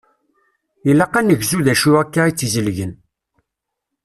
[0.89, 2.93] Ilaq ad negzu d acu akka i tt-izelgen.